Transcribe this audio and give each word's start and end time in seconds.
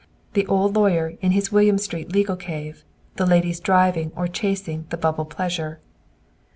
The 0.33 0.47
old 0.47 0.75
lawyer 0.75 1.13
in 1.21 1.29
his 1.31 1.51
William 1.51 1.77
Street 1.77 2.11
legal 2.11 2.35
cave, 2.35 2.83
the 3.17 3.25
ladies 3.27 3.59
driving 3.59 4.11
or 4.15 4.27
chasing 4.27 4.87
the 4.89 4.97
bubble 4.97 5.25
pleasure. 5.25 5.79